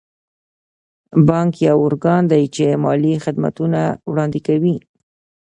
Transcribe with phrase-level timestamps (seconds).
[1.27, 3.79] بانک یو ارګان دی چې مالي خدمتونه
[4.11, 4.77] وړاندې کوي.